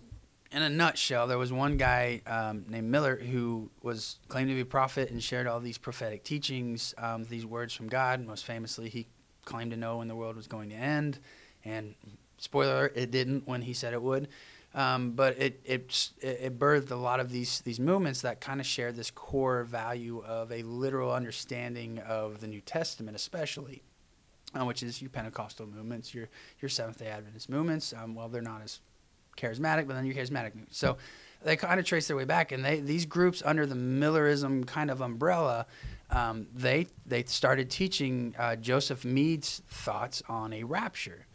[0.51, 4.61] in a nutshell, there was one guy um, named Miller who was claimed to be
[4.61, 8.25] a prophet and shared all these prophetic teachings, um, these words from God.
[8.25, 9.07] Most famously, he
[9.43, 11.19] claimed to know when the world was going to end.
[11.63, 11.95] And
[12.37, 14.27] spoiler, it didn't when he said it would.
[14.75, 18.65] Um, but it, it it birthed a lot of these these movements that kind of
[18.65, 23.83] share this core value of a literal understanding of the New Testament, especially,
[24.53, 26.27] uh, which is your Pentecostal movements, your
[26.59, 27.93] your Seventh Day Adventist movements.
[27.93, 28.81] Um, well, they're not as
[29.37, 30.77] charismatic, but then your charismatic movements.
[30.77, 30.97] So
[31.41, 34.91] they kind of trace their way back, and they these groups under the Millerism kind
[34.91, 35.67] of umbrella.
[36.09, 41.27] Um, they they started teaching uh, Joseph Mede's thoughts on a rapture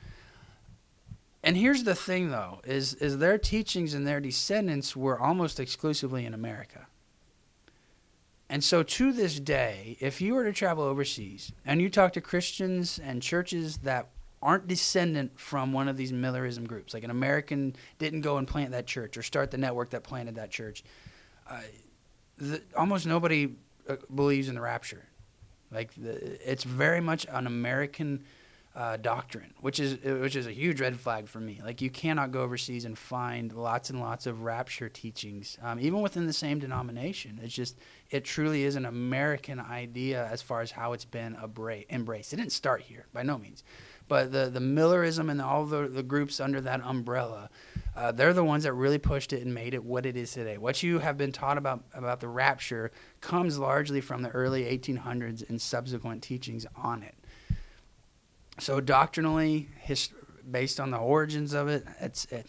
[1.43, 6.27] and here's the thing though is is their teachings and their descendants were almost exclusively
[6.27, 6.87] in America.
[8.49, 12.21] And so to this day, if you were to travel overseas and you talk to
[12.21, 14.09] Christians and churches that
[14.43, 18.73] aren't descendant from one of these Millerism groups, like an American didn't go and plant
[18.73, 20.83] that church or start the network that planted that church,
[21.49, 21.61] uh,
[22.39, 23.55] the, almost nobody
[23.89, 25.05] uh, believes in the rapture.
[25.71, 28.25] Like the, it's very much an American
[28.75, 31.61] uh, doctrine, which is which is a huge red flag for me.
[31.65, 36.01] Like you cannot go overseas and find lots and lots of rapture teachings, um, even
[36.03, 37.41] within the same denomination.
[37.43, 37.79] It's just
[38.11, 42.33] it truly is an American idea as far as how it's been abra- embraced.
[42.33, 43.65] It didn't start here by no means,
[44.07, 47.51] but the the Millerism and all the the groups under that umbrella,
[47.97, 50.59] uh, they're the ones that really pushed it and made it what it is today.
[50.59, 55.49] What you have been taught about about the rapture comes largely from the early 1800s
[55.49, 57.17] and subsequent teachings on it
[58.61, 59.69] so doctrinally,
[60.51, 62.47] based on the origins of it, it's it,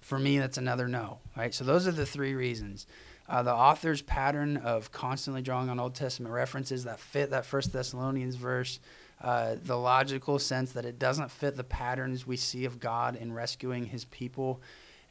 [0.00, 1.18] for me that's another no.
[1.36, 1.54] Right.
[1.54, 2.86] So those are the three reasons.
[3.28, 7.72] Uh, the author's pattern of constantly drawing on Old Testament references that fit that First
[7.72, 8.80] Thessalonians verse,
[9.22, 13.32] uh, the logical sense that it doesn't fit the patterns we see of God in
[13.32, 14.60] rescuing His people,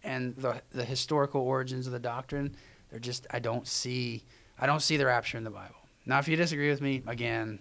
[0.04, 2.56] and the the historical origins of the doctrine.
[2.89, 4.24] They're just I don't see
[4.60, 5.76] I don't see the rapture in the Bible.
[6.06, 7.60] Now, if you disagree with me, again,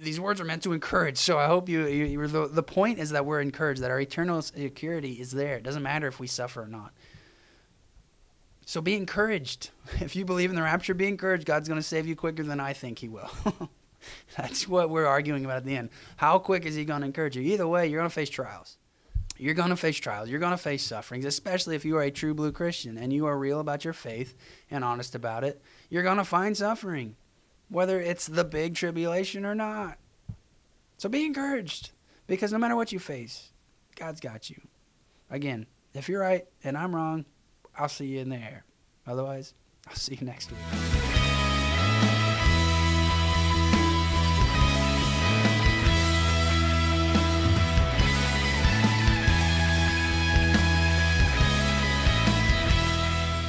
[0.00, 1.18] these words are meant to encourage.
[1.18, 4.00] So I hope you, you, you the, the point is that we're encouraged, that our
[4.00, 5.56] eternal security is there.
[5.56, 6.92] It doesn't matter if we suffer or not.
[8.64, 9.70] So be encouraged.
[10.00, 11.44] If you believe in the rapture, be encouraged.
[11.44, 13.30] God's going to save you quicker than I think He will.
[14.36, 15.90] That's what we're arguing about at the end.
[16.16, 17.42] How quick is He going to encourage you?
[17.42, 18.78] Either way, you're going to face trials.
[19.36, 20.28] You're going to face trials.
[20.28, 23.26] You're going to face sufferings, especially if you are a true blue Christian and you
[23.26, 24.36] are real about your faith
[24.70, 25.60] and honest about it.
[25.88, 27.16] You're going to find suffering
[27.70, 29.96] whether it's the big tribulation or not.
[30.98, 31.92] So be encouraged
[32.26, 33.52] because no matter what you face,
[33.96, 34.60] God's got you.
[35.30, 37.24] Again, if you're right and I'm wrong,
[37.76, 38.64] I'll see you in the air.
[39.06, 39.54] Otherwise,
[39.88, 41.09] I'll see you next week.